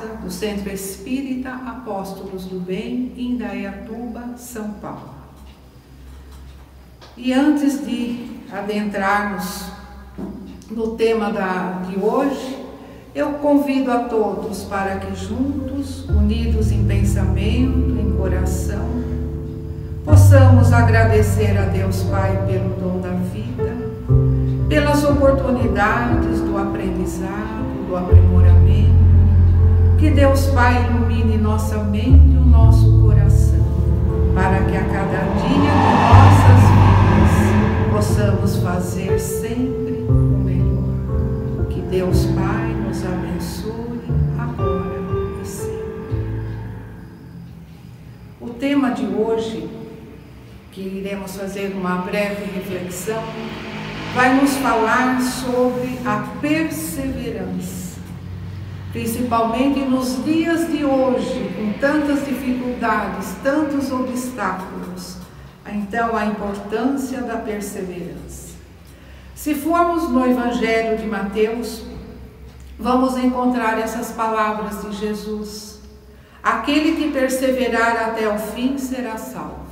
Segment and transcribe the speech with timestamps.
[0.00, 5.20] casa, do Centro Espírita Apóstolos do Bem, em Indaiatuba, São Paulo.
[7.16, 9.66] E antes de adentrarmos
[10.70, 12.58] no tema da, de hoje,
[13.14, 18.88] eu convido a todos para que juntos, unidos em pensamento, em coração,
[20.04, 23.76] possamos agradecer a Deus Pai pelo dom da vida,
[24.68, 28.99] pelas oportunidades do aprendizado, do aprimoramento.
[30.00, 33.62] Que Deus Pai ilumine nossa mente e o nosso coração,
[34.34, 41.66] para que a cada dia de nossas vidas possamos fazer sempre o melhor.
[41.68, 44.00] Que Deus Pai nos abençoe
[44.38, 45.02] agora
[45.42, 45.84] e sempre.
[48.40, 49.68] O tema de hoje,
[50.72, 53.22] que iremos fazer uma breve reflexão,
[54.14, 57.89] vai nos falar sobre a perseverança.
[58.92, 65.16] Principalmente nos dias de hoje, com tantas dificuldades, tantos obstáculos.
[65.72, 68.50] Então, a importância da perseverança.
[69.34, 71.84] Se formos no Evangelho de Mateus,
[72.76, 75.78] vamos encontrar essas palavras de Jesus.
[76.42, 79.70] Aquele que perseverar até o fim será salvo.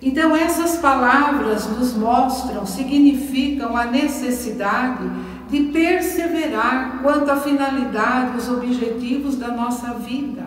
[0.00, 5.02] Então, essas palavras nos mostram, significam a necessidade
[5.48, 10.44] de perseverar quanto à finalidade, os objetivos da nossa vida.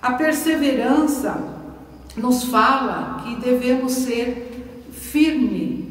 [0.00, 1.40] A perseverança
[2.16, 5.88] nos fala que devemos ser firmes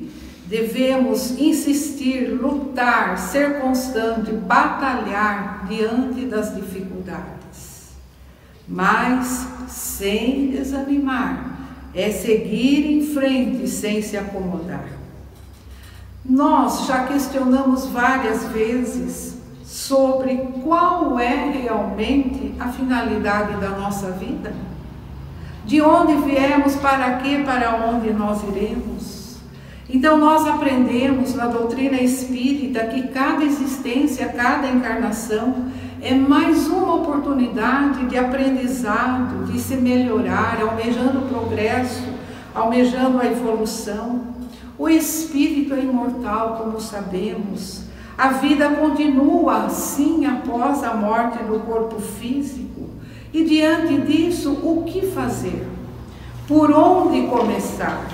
[0.47, 7.91] Devemos insistir, lutar, ser constante, batalhar diante das dificuldades.
[8.65, 11.57] Mas sem desanimar,
[11.94, 14.88] é seguir em frente sem se acomodar.
[16.25, 24.53] Nós já questionamos várias vezes sobre qual é realmente a finalidade da nossa vida.
[25.66, 29.38] De onde viemos, para quê, para onde nós iremos?
[29.89, 35.67] Então, nós aprendemos na doutrina espírita que cada existência, cada encarnação
[36.01, 42.03] é mais uma oportunidade de aprendizado, de se melhorar, almejando o progresso,
[42.53, 44.36] almejando a evolução.
[44.77, 47.83] O espírito é imortal, como sabemos.
[48.17, 52.89] A vida continua assim após a morte do corpo físico.
[53.33, 55.67] E diante disso, o que fazer?
[56.47, 58.07] Por onde começar?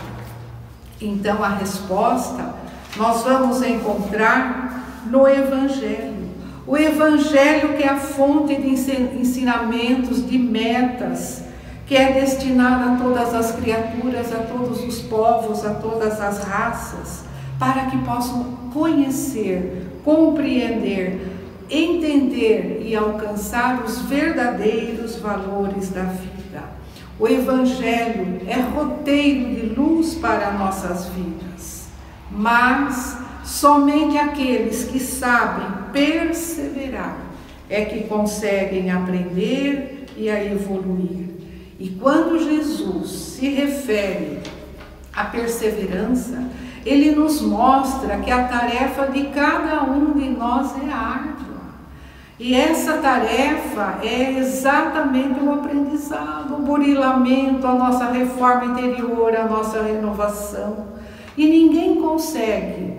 [1.00, 2.56] Então a resposta
[2.95, 6.24] nós vamos encontrar no Evangelho.
[6.66, 11.43] O Evangelho que é a fonte de ensinamentos, de metas,
[11.85, 17.25] que é destinada a todas as criaturas, a todos os povos, a todas as raças,
[17.59, 21.27] para que possam conhecer, compreender,
[21.69, 26.63] entender e alcançar os verdadeiros valores da vida.
[27.19, 31.88] O Evangelho é roteiro de luz para nossas vidas,
[32.31, 37.17] mas somente aqueles que sabem perseverar
[37.69, 41.22] é que conseguem aprender e a evoluir.
[41.83, 44.39] E quando Jesus se refere
[45.13, 46.41] à perseverança,
[46.85, 51.57] ele nos mostra que a tarefa de cada um de nós é árdua.
[52.39, 59.83] E essa tarefa é exatamente o aprendizado, o burilamento, a nossa reforma interior, a nossa
[59.83, 60.88] renovação.
[61.36, 62.94] E ninguém consegue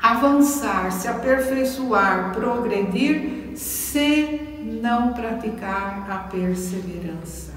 [0.00, 7.53] avançar, se aperfeiçoar, progredir se não praticar a perseverança.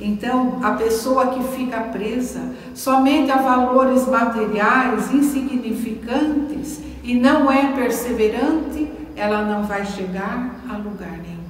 [0.00, 2.40] Então, a pessoa que fica presa
[2.74, 11.18] somente a valores materiais insignificantes e não é perseverante, ela não vai chegar a lugar
[11.18, 11.40] nenhum.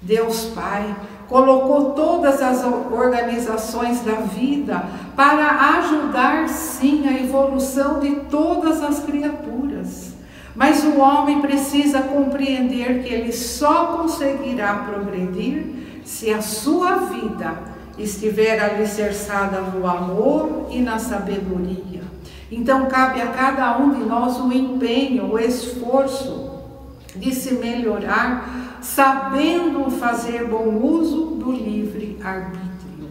[0.00, 0.94] Deus Pai
[1.28, 10.14] colocou todas as organizações da vida para ajudar sim a evolução de todas as criaturas.
[10.54, 18.60] Mas o homem precisa compreender que ele só conseguirá progredir se a sua vida estiver
[18.60, 22.02] alicerçada no amor e na sabedoria.
[22.50, 26.52] Então cabe a cada um de nós o empenho, o esforço
[27.16, 33.08] de se melhorar, sabendo fazer bom uso do livre arbítrio.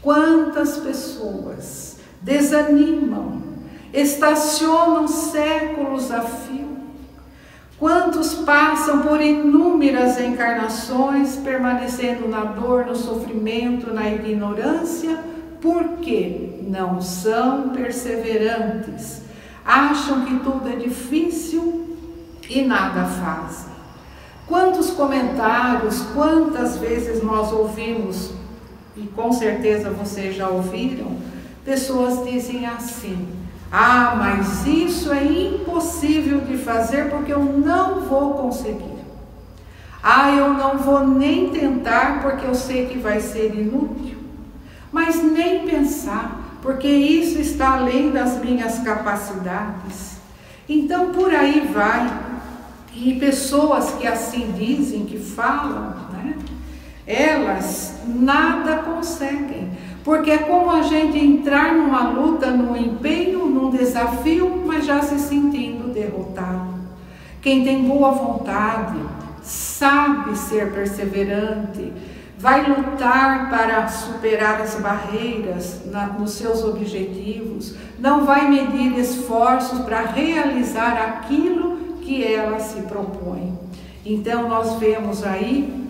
[0.00, 3.42] Quantas pessoas desanimam,
[3.92, 6.69] estacionam séculos a fio.
[7.80, 15.18] Quantos passam por inúmeras encarnações, permanecendo na dor, no sofrimento, na ignorância,
[15.62, 19.22] porque não são perseverantes,
[19.64, 21.96] acham que tudo é difícil
[22.50, 23.70] e nada fazem.
[24.46, 28.32] Quantos comentários, quantas vezes nós ouvimos,
[28.94, 31.16] e com certeza vocês já ouviram,
[31.64, 33.26] pessoas dizem assim:
[33.72, 38.98] ah, mas isso é impossível de fazer porque eu não vou conseguir.
[40.02, 44.18] Ah, eu não vou nem tentar porque eu sei que vai ser inútil.
[44.90, 50.18] Mas nem pensar, porque isso está além das minhas capacidades.
[50.68, 52.30] Então por aí vai.
[52.92, 56.36] E pessoas que assim dizem, que falam, né?
[57.06, 59.59] Elas nada conseguem
[60.04, 65.18] porque é como a gente entrar numa luta, num empenho, num desafio, mas já se
[65.18, 66.70] sentindo derrotado.
[67.42, 68.98] Quem tem boa vontade,
[69.42, 71.92] sabe ser perseverante,
[72.38, 80.00] vai lutar para superar as barreiras na, nos seus objetivos, não vai medir esforços para
[80.00, 83.58] realizar aquilo que ela se propõe.
[84.04, 85.86] Então, nós vemos aí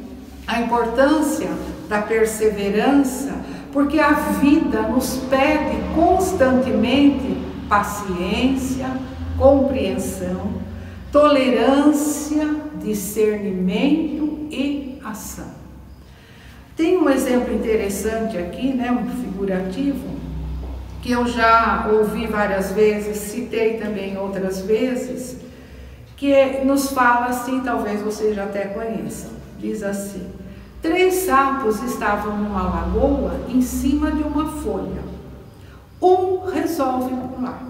[0.46, 1.48] a importância
[1.88, 3.39] da perseverança
[3.72, 7.36] porque a vida nos pede constantemente
[7.68, 8.88] paciência,
[9.38, 10.54] compreensão,
[11.12, 15.60] tolerância, discernimento e ação.
[16.76, 20.08] Tem um exemplo interessante aqui, né, um figurativo,
[21.02, 25.38] que eu já ouvi várias vezes, citei também outras vezes,
[26.16, 29.30] que nos fala assim, talvez vocês já até conheçam.
[29.58, 30.26] Diz assim:
[30.82, 35.02] Três sapos estavam numa lagoa em cima de uma folha.
[36.00, 37.62] Um resolve pular.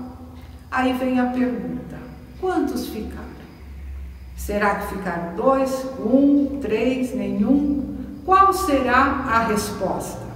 [0.70, 1.96] Aí vem a pergunta:
[2.40, 3.30] quantos ficaram?
[4.36, 7.96] Será que ficaram dois, um, três, nenhum?
[8.24, 10.30] Qual será a resposta?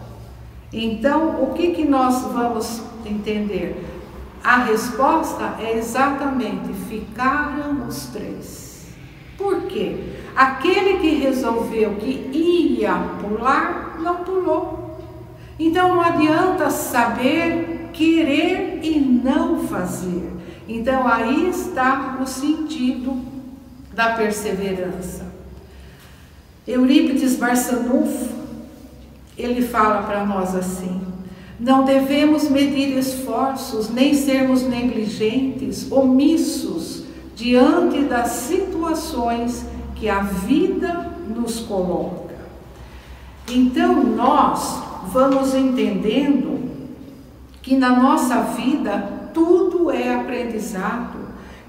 [0.73, 3.87] Então, o que, que nós vamos entender?
[4.43, 8.89] A resposta é exatamente: ficaram os três.
[9.39, 10.24] Por quê?
[10.35, 14.99] Aquele que resolveu que ia pular, não pulou.
[15.59, 20.33] Então não adianta saber, querer e não fazer.
[20.69, 23.21] Então aí está o sentido
[23.93, 25.33] da perseverança.
[26.67, 28.35] Eurípides Barçanufo,
[29.39, 31.01] ele fala para nós assim:
[31.61, 37.05] não devemos medir esforços, nem sermos negligentes, omissos
[37.37, 42.35] diante das situações que a vida nos coloca.
[43.49, 44.83] Então nós
[45.13, 46.71] vamos entendendo
[47.63, 51.19] que na nossa vida tudo é aprendizado,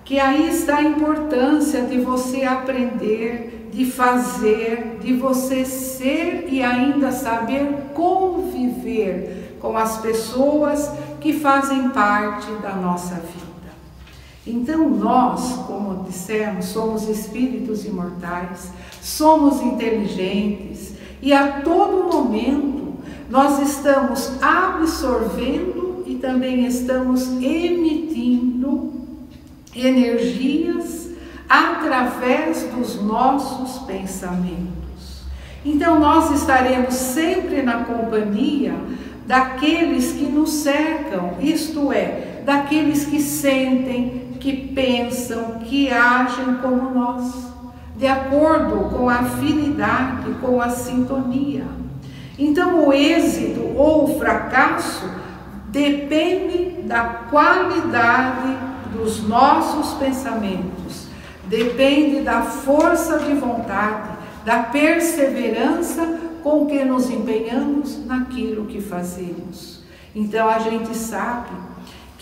[0.04, 7.12] que aí está a importância de você aprender, de fazer, de você ser e ainda
[7.12, 13.55] saber conviver com as pessoas que fazem parte da nossa vida.
[14.48, 18.72] Então, nós, como dissemos, somos espíritos imortais,
[19.02, 22.94] somos inteligentes e a todo momento
[23.28, 28.94] nós estamos absorvendo e também estamos emitindo
[29.76, 31.10] energias
[31.50, 35.24] através dos nossos pensamentos.
[35.66, 38.76] Então, nós estaremos sempre na companhia
[39.26, 47.52] daqueles que nos cercam, isto é, daqueles que sentem, que pensam, que agem como nós,
[47.98, 51.66] de acordo com a afinidade, com a sintonia.
[52.38, 55.10] Então, o êxito ou o fracasso
[55.70, 58.56] depende da qualidade
[58.94, 61.08] dos nossos pensamentos,
[61.46, 64.10] depende da força de vontade,
[64.46, 69.84] da perseverança com que nos empenhamos naquilo que fazemos.
[70.14, 71.50] Então, a gente sabe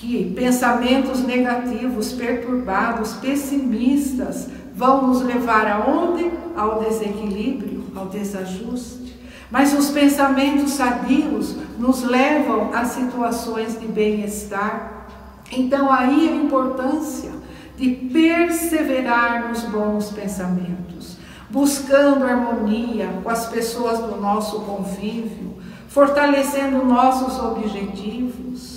[0.03, 6.29] que pensamentos negativos, perturbados, pessimistas vão nos levar aonde?
[6.57, 9.17] Ao desequilíbrio, ao desajuste.
[9.49, 15.07] Mas os pensamentos sadios nos levam a situações de bem-estar.
[15.49, 17.31] Então aí a importância
[17.77, 21.17] de perseverar nos bons pensamentos,
[21.49, 25.53] buscando harmonia com as pessoas do nosso convívio,
[25.87, 28.72] fortalecendo nossos objetivos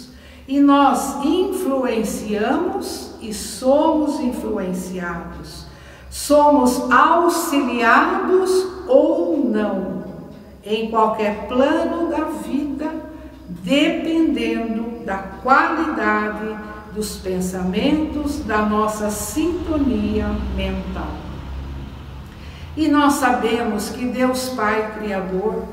[0.46, 5.66] e nós influenciamos e somos influenciados.
[6.10, 8.50] Somos auxiliados
[8.86, 10.04] ou não
[10.64, 12.90] em qualquer plano da vida,
[13.48, 16.56] dependendo da qualidade
[16.92, 21.10] dos pensamentos, da nossa sintonia mental.
[22.76, 25.64] E nós sabemos que Deus Pai Criador,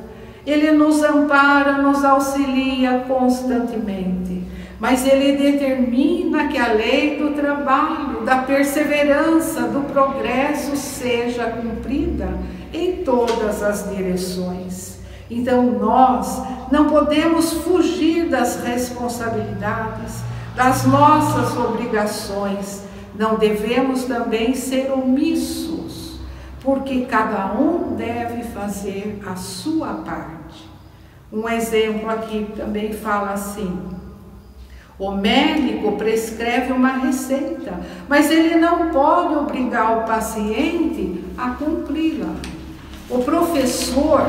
[0.46, 4.43] Ele nos ampara, nos auxilia constantemente,
[4.84, 12.38] mas Ele determina que a lei do trabalho, da perseverança, do progresso seja cumprida
[12.74, 15.00] em todas as direções.
[15.32, 20.22] Então nós não podemos fugir das responsabilidades,
[20.54, 22.84] das nossas obrigações,
[23.18, 26.20] não devemos também ser omissos,
[26.60, 30.70] porque cada um deve fazer a sua parte.
[31.32, 33.93] Um exemplo aqui também fala assim:
[35.04, 42.34] o médico prescreve uma receita, mas ele não pode obrigar o paciente a cumpri-la.
[43.10, 44.26] O professor,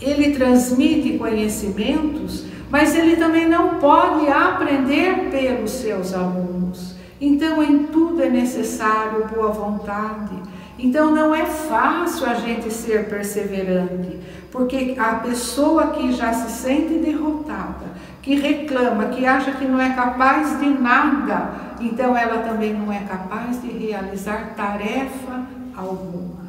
[0.00, 6.94] ele transmite conhecimentos, mas ele também não pode aprender pelos seus alunos.
[7.18, 10.34] Então, em tudo é necessário boa vontade.
[10.78, 14.18] Então, não é fácil a gente ser perseverante,
[14.50, 19.90] porque a pessoa que já se sente derrotada, que reclama, que acha que não é
[19.90, 25.42] capaz de nada, então ela também não é capaz de realizar tarefa
[25.76, 26.44] alguma.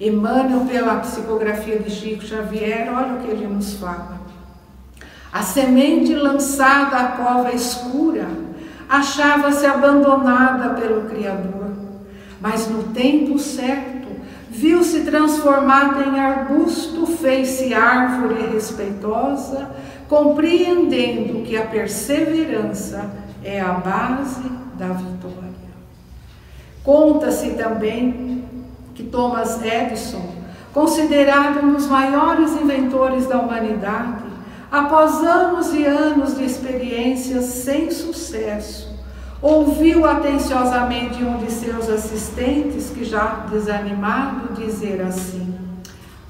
[0.00, 4.22] Emmanuel, pela psicografia de Chico Xavier, olha o que ele nos fala.
[5.30, 8.26] A semente lançada à cova escura
[8.88, 11.70] achava-se abandonada pelo Criador,
[12.40, 13.92] mas no tempo certo
[14.50, 19.70] viu-se transformada em arbusto, fez-se árvore respeitosa,
[20.12, 23.10] compreendendo que a perseverança
[23.42, 24.42] é a base
[24.74, 25.72] da vitória.
[26.84, 28.44] Conta-se também
[28.94, 30.34] que Thomas Edison,
[30.74, 34.24] considerado um dos maiores inventores da humanidade,
[34.70, 38.94] após anos e anos de experiências sem sucesso,
[39.40, 45.54] ouviu atenciosamente um de seus assistentes, que já desanimado, dizer assim: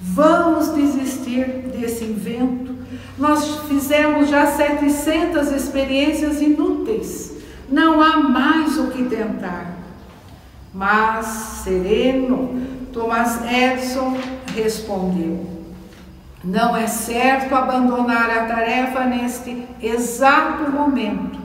[0.00, 2.71] Vamos desistir desse invento.
[3.18, 7.36] Nós fizemos já 700 experiências inúteis.
[7.68, 9.72] Não há mais o que tentar.
[10.74, 11.26] Mas,
[11.64, 12.60] sereno,
[12.92, 14.16] Thomas Edison
[14.54, 15.46] respondeu:
[16.42, 21.38] Não é certo abandonar a tarefa neste exato momento,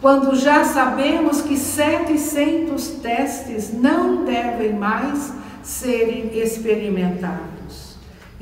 [0.00, 5.32] quando já sabemos que 700 testes não devem mais
[5.62, 7.53] serem experimentados.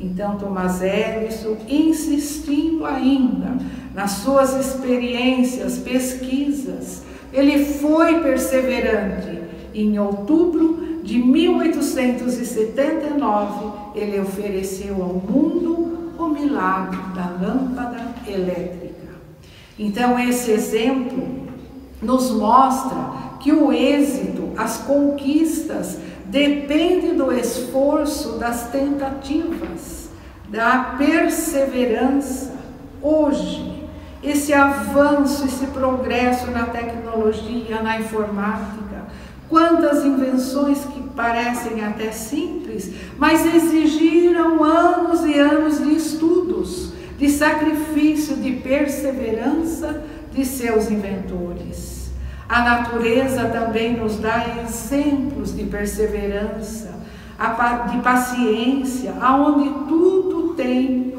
[0.03, 3.57] Então, Thomas Edison, insistindo ainda
[3.95, 9.41] nas suas experiências, pesquisas, ele foi perseverante
[9.73, 18.93] em outubro de 1879, ele ofereceu ao mundo o milagre da lâmpada elétrica.
[19.79, 21.47] Então, esse exemplo
[22.03, 26.01] nos mostra que o êxito, as conquistas,
[26.33, 30.09] depende do esforço, das tentativas,
[30.49, 32.55] da perseverança.
[33.03, 33.85] Hoje,
[34.25, 38.83] esse avanço, esse progresso na tecnologia, na informática,
[39.51, 48.37] Quantas invenções que parecem até simples, mas exigiram anos e anos de estudos, de sacrifício,
[48.37, 52.02] de perseverança de seus inventores.
[52.53, 56.91] A natureza também nos dá exemplos de perseverança,
[57.91, 61.15] de paciência, aonde tudo tem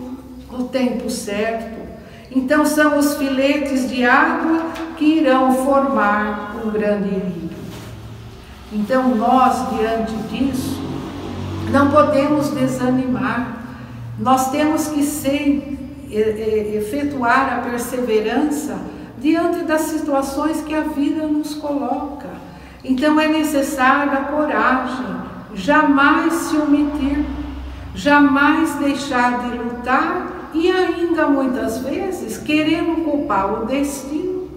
[0.52, 1.82] o tempo certo.
[2.30, 4.62] Então são os filetes de água
[4.96, 7.50] que irão formar um grande rio.
[8.72, 10.80] Então, nós, diante disso,
[11.72, 13.58] não podemos desanimar,
[14.20, 15.80] nós temos que ser,
[16.12, 18.78] efetuar a perseverança
[19.24, 22.30] diante das situações que a vida nos coloca.
[22.84, 25.06] Então, é necessária a coragem,
[25.56, 27.26] jamais se omitir,
[27.96, 34.50] jamais deixar de lutar e ainda muitas vezes querendo culpar o destino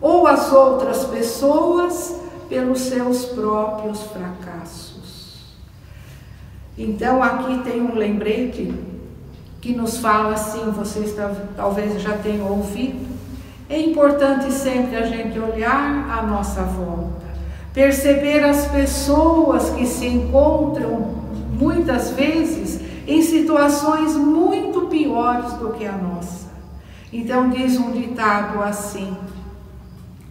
[0.00, 4.98] ou as outras pessoas pelos seus próprios fracassos.
[6.76, 8.72] Então aqui tem um lembrete
[9.60, 11.14] que nos fala assim, vocês
[11.56, 13.17] talvez já tenham ouvido.
[13.68, 17.26] É importante sempre a gente olhar à nossa volta,
[17.74, 21.18] perceber as pessoas que se encontram
[21.52, 26.48] muitas vezes em situações muito piores do que a nossa.
[27.12, 29.14] Então diz um ditado assim: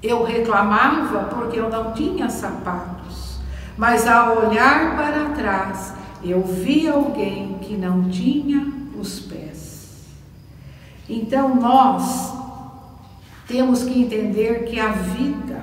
[0.02, 3.40] eu reclamava porque eu não tinha sapatos,
[3.78, 10.08] mas ao olhar para trás, eu vi alguém que não tinha os pés.
[11.08, 12.37] Então nós
[13.48, 15.62] Temos que entender que a vida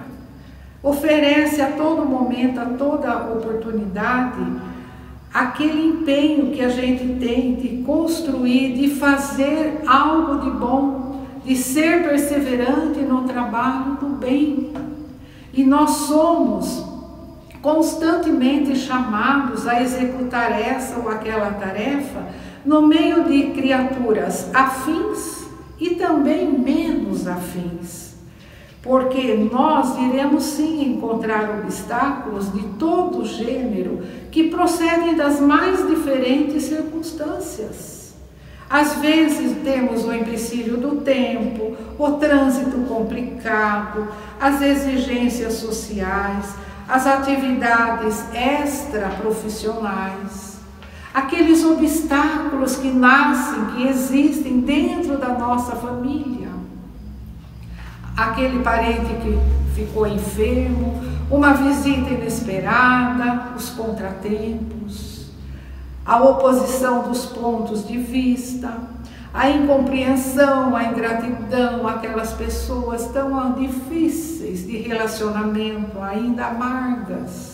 [0.82, 4.40] oferece a todo momento, a toda oportunidade,
[5.32, 12.04] aquele empenho que a gente tem de construir, de fazer algo de bom, de ser
[12.04, 14.72] perseverante no trabalho do bem.
[15.52, 16.84] E nós somos
[17.60, 22.28] constantemente chamados a executar essa ou aquela tarefa
[22.64, 25.43] no meio de criaturas afins
[25.78, 28.14] e também menos afins.
[28.82, 38.14] Porque nós iremos sim encontrar obstáculos de todo gênero que procedem das mais diferentes circunstâncias.
[38.68, 44.08] Às vezes temos o empecilho do tempo, o trânsito complicado,
[44.40, 46.54] as exigências sociais,
[46.88, 50.53] as atividades extraprofissionais,
[51.14, 56.48] aqueles obstáculos que nascem, que existem dentro da nossa família.
[58.16, 59.38] Aquele parente que
[59.74, 65.30] ficou enfermo, uma visita inesperada, os contratempos,
[66.04, 68.76] a oposição dos pontos de vista,
[69.32, 77.53] a incompreensão, a ingratidão, aquelas pessoas tão difíceis de relacionamento, ainda amargas.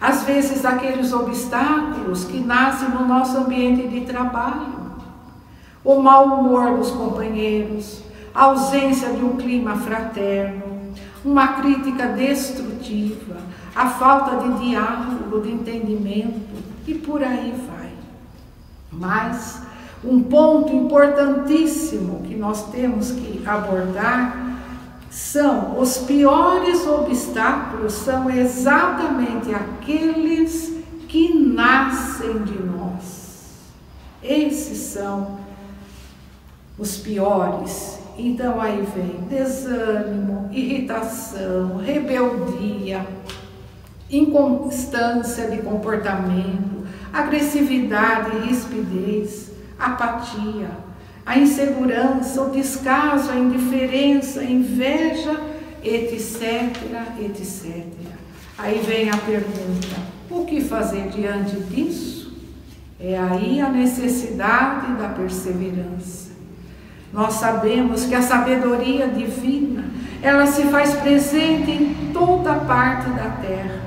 [0.00, 4.84] Às vezes, aqueles obstáculos que nascem no nosso ambiente de trabalho,
[5.84, 8.02] o mau humor dos companheiros,
[8.34, 10.62] a ausência de um clima fraterno,
[11.24, 13.36] uma crítica destrutiva,
[13.74, 16.40] a falta de diálogo, de entendimento
[16.86, 17.90] e por aí vai.
[18.92, 19.62] Mas
[20.02, 24.44] um ponto importantíssimo que nós temos que abordar
[25.14, 33.60] são os piores obstáculos são exatamente aqueles que nascem de nós.
[34.20, 35.38] Esses são
[36.76, 38.00] os piores.
[38.18, 43.06] Então aí vem desânimo, irritação, rebeldia,
[44.10, 50.70] inconstância de comportamento, agressividade rispidez apatia,
[51.26, 55.40] a insegurança, o descaso, a indiferença, a inveja,
[55.82, 56.72] etc,
[57.20, 57.84] etc.
[58.58, 59.96] Aí vem a pergunta:
[60.30, 62.32] o que fazer diante disso?
[63.00, 66.32] É aí a necessidade da perseverança.
[67.12, 69.84] Nós sabemos que a sabedoria divina,
[70.22, 73.84] ela se faz presente em toda parte da terra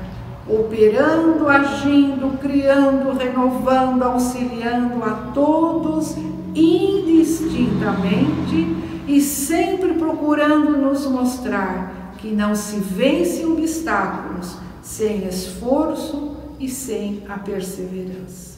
[0.50, 6.16] operando, agindo, criando, renovando, auxiliando a todos
[6.58, 8.76] indistintamente
[9.08, 17.38] e sempre procurando nos mostrar que não se vence obstáculos sem esforço e sem a
[17.38, 18.58] perseverança.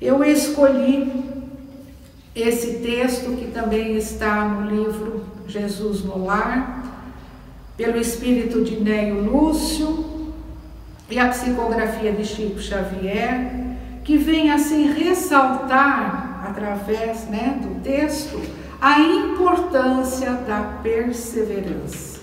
[0.00, 1.12] Eu escolhi
[2.34, 6.82] esse texto que também está no livro Jesus no Lar,
[7.76, 10.06] pelo espírito de Neio Lúcio,
[11.10, 16.21] e a psicografia de Chico Xavier, que vem assim ressaltar,
[16.52, 18.40] através né, do texto,
[18.80, 22.20] a importância da perseverança.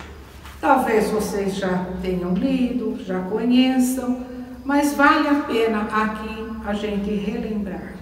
[0.61, 4.19] Talvez vocês já tenham lido, já conheçam,
[4.63, 7.93] mas vale a pena aqui a gente relembrar.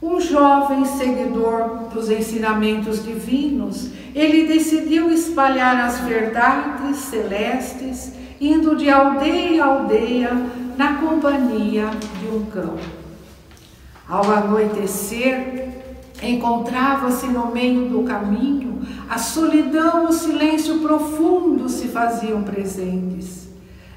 [0.00, 9.50] Um jovem seguidor dos ensinamentos divinos, ele decidiu espalhar as verdades celestes indo de aldeia
[9.50, 10.30] em aldeia
[10.76, 11.90] na companhia
[12.20, 12.97] de um cão.
[14.08, 15.68] Ao anoitecer,
[16.22, 23.48] encontrava-se no meio do caminho, a solidão, o silêncio profundo se faziam presentes.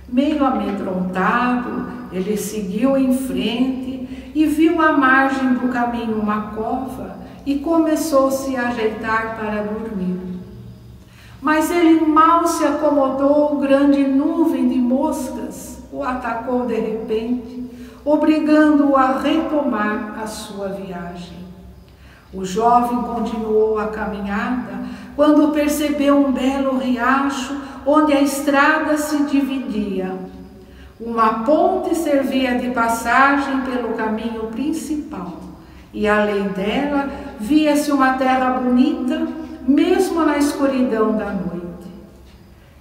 [0.09, 7.59] Meio amedrontado, ele seguiu em frente e viu à margem do caminho uma cova e
[7.59, 10.19] começou -se a ajeitar para dormir.
[11.41, 17.60] Mas ele mal se acomodou, grande nuvem de moscas o atacou de repente,
[18.03, 21.41] obrigando-o a retomar a sua viagem.
[22.33, 24.79] O jovem continuou a caminhada
[25.15, 30.15] quando percebeu um belo riacho onde a estrada se dividia.
[30.99, 35.33] Uma ponte servia de passagem pelo caminho principal,
[35.93, 37.09] e além dela
[37.39, 39.27] via-se uma terra bonita
[39.67, 41.60] mesmo na escuridão da noite.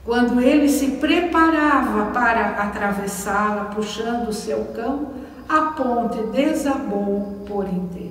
[0.04, 5.08] Quando ele se preparava para atravessá-la, puxando o seu cão,
[5.48, 8.10] a ponte desabou por inteira.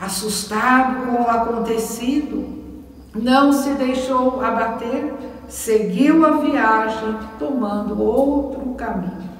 [0.00, 2.64] Assustado com o acontecido,
[3.14, 5.14] não se deixou abater,
[5.48, 9.30] seguiu a viagem, tomando outro caminho.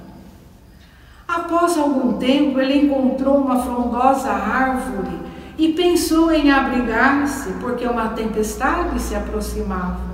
[1.27, 5.19] Após algum tempo, ele encontrou uma frondosa árvore
[5.57, 10.04] e pensou em abrigar-se, porque uma tempestade se aproximava.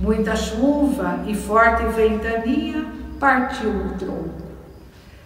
[0.00, 2.86] Muita chuva e forte ventania
[3.18, 4.48] partiu o tronco.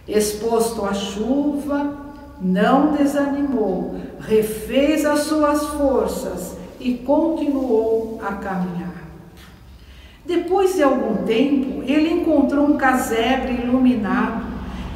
[0.09, 1.95] Exposto à chuva,
[2.41, 9.03] não desanimou, refez as suas forças e continuou a caminhar.
[10.25, 14.47] Depois de algum tempo, ele encontrou um casebre iluminado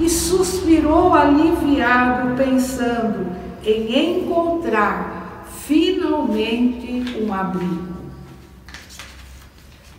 [0.01, 3.27] e suspirou aliviado, pensando
[3.65, 7.86] em encontrar finalmente um abrigo.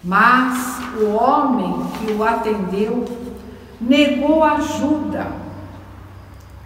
[0.08, 3.04] Mas o homem que o atendeu
[3.82, 5.28] negou ajuda,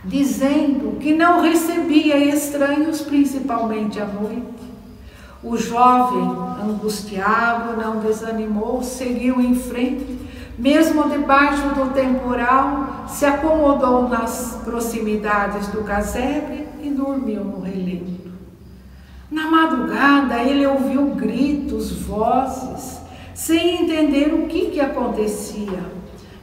[0.06, 4.62] dizendo que não recebia estranhos, principalmente à noite.
[5.43, 6.21] O jovem,
[6.63, 10.19] angustiado, não desanimou, seguiu em frente,
[10.56, 18.30] mesmo debaixo do temporal, se acomodou nas proximidades do casebre e dormiu no relento.
[19.32, 23.01] Na madrugada, ele ouviu gritos, vozes,
[23.45, 25.80] sem entender o que, que acontecia.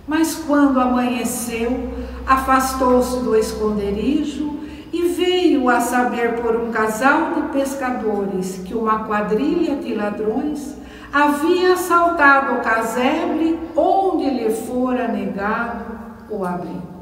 [0.04, 1.94] Mas quando amanheceu,
[2.26, 4.58] afastou-se do esconderijo
[4.92, 10.74] e veio a saber por um casal de pescadores que uma quadrilha de ladrões
[11.12, 15.84] havia assaltado o casebre onde lhe fora negado
[16.28, 16.98] o abrigo.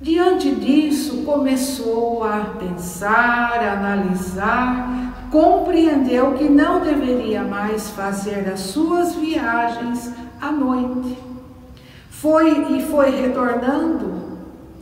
[0.00, 9.14] Diante disso, começou a pensar, a analisar, compreendeu que não deveria mais fazer as suas
[9.14, 11.16] viagens à noite.
[12.10, 14.30] Foi e foi retornando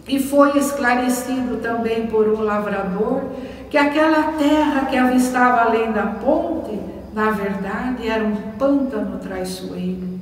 [0.09, 3.23] e foi esclarecido também por um lavrador
[3.71, 6.81] que aquela terra que avistava além da ponte,
[7.13, 10.19] na verdade, era um pântano traiçoeiro.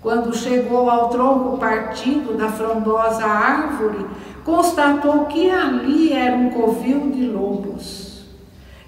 [0.00, 4.06] Quando chegou ao tronco partido da frondosa árvore,
[4.44, 8.07] constatou que ali era um covil de lobos.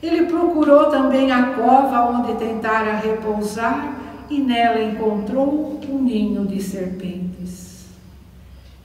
[0.02, 3.94] Ele procurou também a cova onde tentara repousar
[4.30, 7.86] e nela encontrou um ninho de serpentes.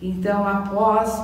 [0.02, 1.22] Então, após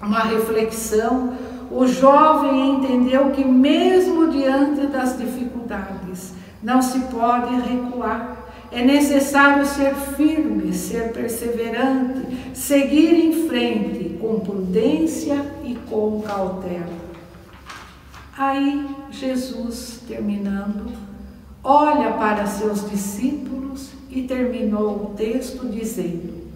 [0.00, 1.34] uma reflexão,
[1.70, 8.36] o jovem entendeu que, mesmo diante das dificuldades, não se pode recuar.
[8.70, 17.01] É necessário ser firme, ser perseverante, seguir em frente com prudência e com cautela.
[18.36, 20.92] Aí, Jesus, terminando,
[21.62, 26.48] olha para seus discípulos e terminou o texto dizendo: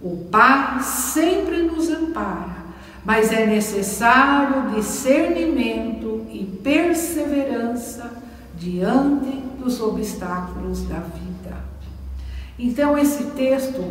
[0.00, 2.56] O Pai sempre nos ampara
[3.06, 8.10] mas é necessário discernimento e perseverança
[8.58, 11.56] diante dos obstáculos da vida.
[12.58, 13.84] Então, esse texto,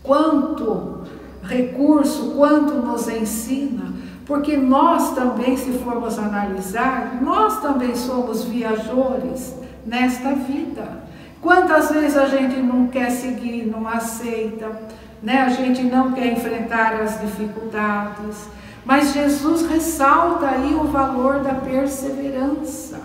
[0.00, 1.02] quanto
[1.42, 3.89] recurso, quanto nos ensina,
[4.30, 11.02] porque nós também, se formos analisar, nós também somos viajores nesta vida.
[11.42, 14.70] Quantas vezes a gente não quer seguir, não aceita,
[15.20, 15.40] né?
[15.40, 18.48] A gente não quer enfrentar as dificuldades,
[18.84, 23.00] mas Jesus ressalta aí o valor da perseverança.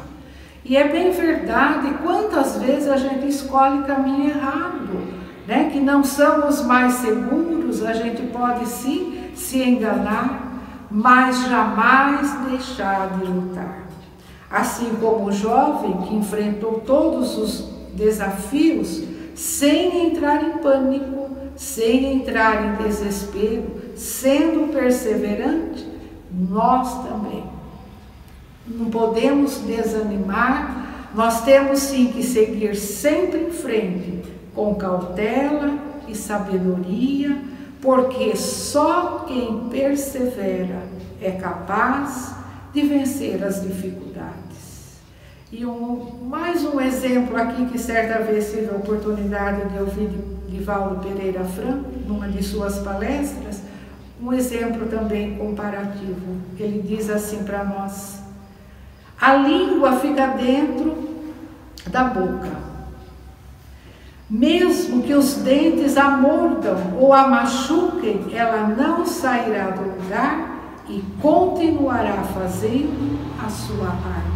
[0.63, 5.01] E é bem verdade, quantas vezes a gente escolhe caminho errado,
[5.47, 5.71] né?
[5.73, 10.44] Que não são os mais seguros, a gente pode sim se enganar,
[10.89, 13.87] mas jamais deixar de lutar.
[14.49, 22.65] Assim como o jovem que enfrentou todos os desafios sem entrar em pânico, sem entrar
[22.65, 25.85] em desespero, sendo perseverante,
[26.31, 27.43] nós também.
[28.67, 35.73] Não podemos desanimar, nós temos sim que seguir sempre em frente, com cautela
[36.07, 37.37] e sabedoria,
[37.81, 40.83] porque só quem persevera
[41.21, 42.35] é capaz
[42.73, 44.99] de vencer as dificuldades.
[45.51, 50.09] E um, mais um exemplo aqui que certa vez tive a oportunidade de ouvir
[50.49, 53.61] de Valdo Pereira Franco, numa de suas palestras,
[54.21, 56.37] um exemplo também comparativo.
[56.59, 58.19] Ele diz assim para nós:
[59.19, 61.15] a língua fica dentro
[61.87, 62.74] da boca.
[64.29, 71.03] Mesmo que os dentes a mordam ou a machuquem, ela não sairá do lugar e
[71.21, 74.35] continuará fazendo a sua parte.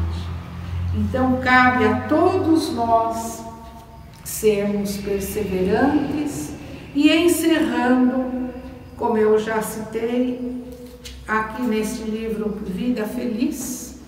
[0.95, 3.43] Então, cabe a todos nós
[4.23, 6.54] sermos perseverantes
[6.93, 8.49] e encerrando,
[8.95, 10.63] como eu já citei,
[11.28, 13.99] aqui neste livro Vida Feliz,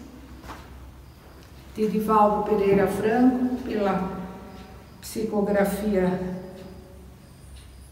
[1.75, 4.20] de Divaldo Pereira Franco, pela
[5.01, 6.39] psicografia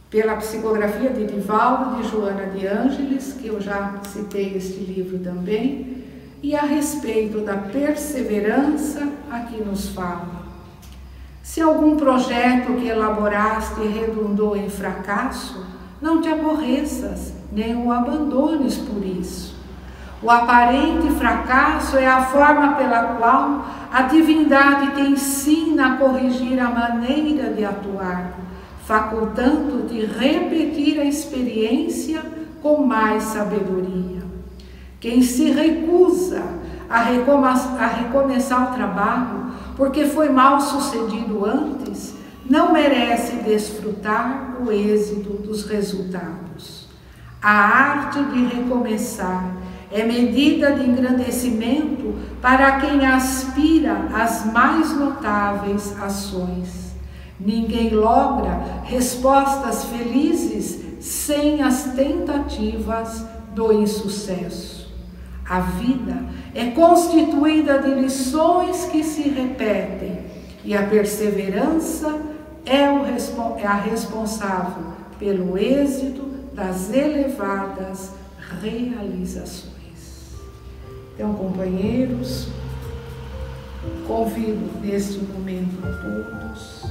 [0.09, 6.03] pela psicografia de Divaldo de Joana de Ângeles, que eu já citei este livro também,
[6.41, 10.47] e a respeito da perseverança aqui nos fala.
[11.43, 15.65] Se algum projeto que elaboraste redundou em fracasso,
[16.01, 19.58] não te aborreças, nem o abandones por isso.
[20.21, 26.69] O aparente fracasso é a forma pela qual a divindade te ensina a corrigir a
[26.69, 28.33] maneira de atuar,
[28.85, 32.21] facultando-te repetir a experiência
[32.61, 34.21] com mais sabedoria.
[34.99, 36.43] Quem se recusa
[36.89, 42.13] a, a recomeçar o trabalho porque foi mal sucedido antes,
[42.49, 46.89] não merece desfrutar o êxito dos resultados.
[47.41, 49.58] A arte de recomeçar
[49.91, 56.93] é medida de engrandecimento para quem aspira às mais notáveis ações.
[57.39, 63.25] Ninguém logra respostas felizes sem as tentativas
[63.55, 64.89] do insucesso.
[65.47, 70.19] A vida é constituída de lições que se repetem
[70.63, 72.19] e a perseverança
[72.65, 76.21] é, é a responsável pelo êxito
[76.53, 78.11] das elevadas
[78.61, 79.68] realizações.
[81.19, 82.47] Então, companheiros,
[84.07, 86.85] convido neste momento a todos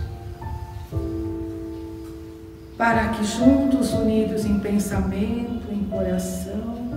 [2.76, 6.90] para que juntos, unidos em pensamento, em coração,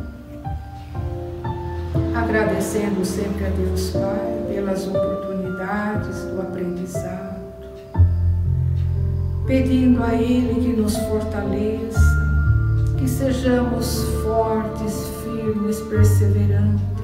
[2.13, 7.39] agradecendo sempre a Deus Pai pelas oportunidades do aprendizado,
[9.47, 12.01] pedindo a Ele que nos fortaleça,
[12.99, 17.00] que sejamos fortes, firmes, perseverantes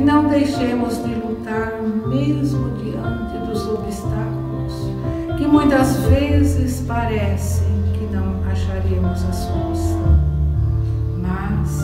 [0.00, 4.72] que não deixemos de lutar mesmo diante dos obstáculos,
[5.36, 10.18] que muitas vezes parecem que não acharemos a solução.
[11.18, 11.82] Mas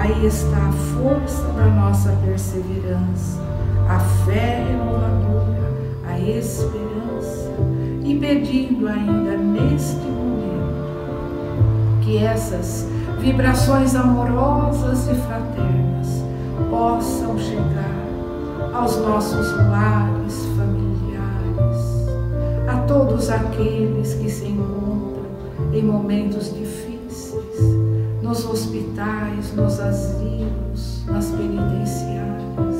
[0.00, 3.40] aí está a força da nossa perseverança,
[3.88, 5.70] a fé renovadora,
[6.08, 7.52] a esperança,
[8.02, 10.74] e pedindo ainda neste momento
[12.02, 12.88] que essas
[13.20, 15.93] vibrações amorosas e fraternas
[16.74, 22.08] possam chegar aos nossos lares familiares,
[22.66, 25.24] a todos aqueles que se encontram
[25.72, 27.60] em momentos difíceis,
[28.20, 32.76] nos hospitais, nos asilos, nas penitenciárias,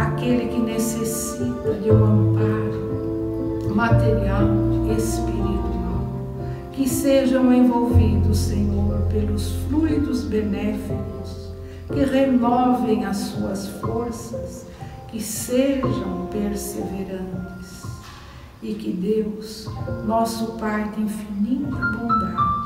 [0.00, 4.48] aquele que necessita de um amparo material,
[4.98, 6.08] espiritual,
[6.72, 11.45] que sejam envolvidos, Senhor, pelos fluidos benéficos
[11.86, 14.66] que renovem as suas forças,
[15.08, 17.84] que sejam perseverantes
[18.62, 19.68] e que Deus,
[20.06, 22.56] nosso Pai de infinita bondade,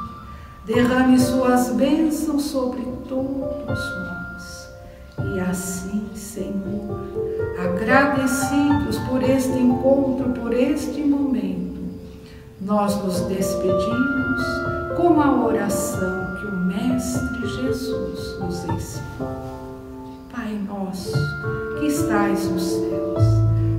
[0.65, 4.71] derrame suas bênçãos sobre todos nós.
[5.35, 7.01] E assim, Senhor,
[7.59, 11.60] agradecidos por este encontro, por este momento,
[12.71, 14.43] nós nos despedimos
[14.97, 16.31] com a oração
[16.71, 19.51] Mestre Jesus nos ensinou.
[20.33, 21.13] Pai nosso,
[21.79, 23.25] que estais nos céus,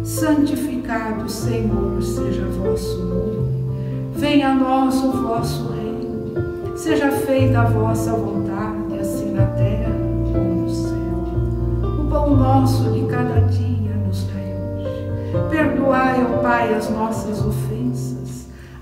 [0.03, 4.11] santificado, Senhor, seja vosso nome.
[4.13, 6.77] Venha a nós o vosso reino.
[6.77, 9.95] Seja feita a vossa vontade, assim na terra
[10.33, 12.01] como no céu.
[12.01, 15.49] O pão nosso de cada dia nos dai hoje.
[15.49, 18.20] Perdoai, ó Pai, as nossas ofensas,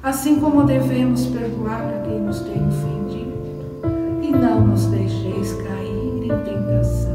[0.02, 3.34] assim como devemos perdoar a quem nos tem ofendido
[4.22, 7.09] e não nos deixeis cair em tentação